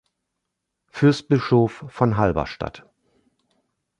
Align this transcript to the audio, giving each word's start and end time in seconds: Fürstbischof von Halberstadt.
Fürstbischof 0.87 1.85
von 1.89 2.17
Halberstadt. 2.17 2.89